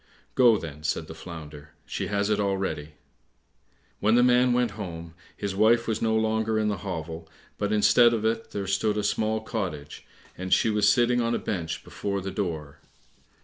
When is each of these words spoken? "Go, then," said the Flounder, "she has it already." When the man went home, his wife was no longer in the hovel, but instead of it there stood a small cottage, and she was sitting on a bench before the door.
"Go, 0.33 0.57
then," 0.57 0.81
said 0.81 1.05
the 1.05 1.13
Flounder, 1.13 1.75
"she 1.85 2.07
has 2.07 2.31
it 2.31 2.39
already." 2.39 2.93
When 3.99 4.15
the 4.15 4.23
man 4.23 4.51
went 4.51 4.71
home, 4.71 5.13
his 5.37 5.53
wife 5.55 5.87
was 5.87 6.01
no 6.01 6.15
longer 6.15 6.57
in 6.57 6.69
the 6.69 6.77
hovel, 6.77 7.29
but 7.59 7.71
instead 7.71 8.11
of 8.11 8.25
it 8.25 8.49
there 8.49 8.65
stood 8.65 8.97
a 8.97 9.03
small 9.03 9.41
cottage, 9.41 10.03
and 10.35 10.51
she 10.51 10.71
was 10.71 10.89
sitting 10.91 11.21
on 11.21 11.35
a 11.35 11.37
bench 11.37 11.83
before 11.83 12.19
the 12.19 12.31
door. 12.31 12.79